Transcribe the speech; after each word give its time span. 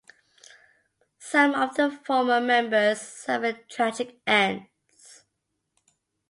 Some 1.19 1.53
of 1.53 1.75
the 1.75 1.91
former 1.91 2.41
members 2.41 2.99
suffered 2.99 3.69
tragic 3.69 4.17
ends. 4.25 5.25